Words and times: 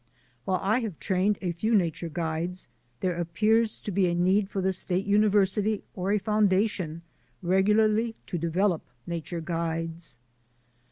While 0.45 0.59
I 0.63 0.79
have 0.79 0.97
trained 0.99 1.37
a 1.43 1.51
few 1.51 1.75
nature 1.75 2.09
guides 2.09 2.67
there 3.01 3.15
appears 3.19 3.77
to 3.81 3.91
be 3.91 4.07
a 4.07 4.15
need 4.15 4.49
for 4.49 4.65
a 4.65 4.73
State 4.73 5.05
University 5.05 5.83
or 5.93 6.11
a 6.11 6.19
Founda 6.19 6.67
tion 6.67 7.03
regularly 7.43 8.15
to 8.25 8.39
develop 8.39 8.81
nature 9.05 9.41
guides. 9.41 10.17